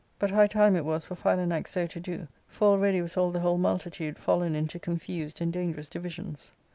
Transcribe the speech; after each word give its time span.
But 0.17 0.31
high 0.31 0.47
time 0.47 0.75
it 0.75 0.83
was 0.83 1.05
for 1.05 1.13
Phi* 1.13 1.35
lanax 1.35 1.67
so 1.67 1.85
to 1.85 1.99
do; 1.99 2.27
for 2.47 2.69
already 2.69 3.01
was 3.03 3.17
all 3.17 3.29
the 3.29 3.41
whole 3.41 3.59
multitude 3.59 4.17
fallen 4.17 4.55
into 4.55 4.79
confused 4.79 5.41
and 5.41 5.53
dangerous 5.53 5.89
divisions. 5.89 6.53